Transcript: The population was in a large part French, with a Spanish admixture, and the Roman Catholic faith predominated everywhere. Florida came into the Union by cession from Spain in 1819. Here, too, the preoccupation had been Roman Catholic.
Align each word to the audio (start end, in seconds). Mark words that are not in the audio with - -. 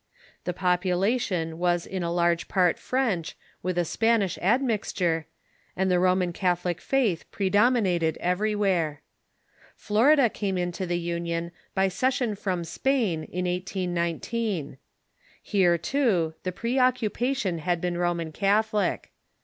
The 0.45 0.51
population 0.53 1.59
was 1.59 1.85
in 1.85 2.01
a 2.01 2.11
large 2.11 2.47
part 2.47 2.79
French, 2.79 3.37
with 3.61 3.77
a 3.77 3.85
Spanish 3.85 4.39
admixture, 4.39 5.27
and 5.77 5.91
the 5.91 5.99
Roman 5.99 6.33
Catholic 6.33 6.81
faith 6.81 7.29
predominated 7.29 8.17
everywhere. 8.17 9.03
Florida 9.75 10.27
came 10.27 10.57
into 10.57 10.87
the 10.87 10.97
Union 10.97 11.51
by 11.75 11.87
cession 11.87 12.33
from 12.33 12.63
Spain 12.63 13.25
in 13.25 13.45
1819. 13.45 14.79
Here, 15.39 15.77
too, 15.77 16.33
the 16.41 16.51
preoccupation 16.51 17.59
had 17.59 17.79
been 17.79 17.95
Roman 17.95 18.31
Catholic. 18.31 19.11